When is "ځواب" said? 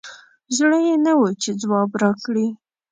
1.61-1.89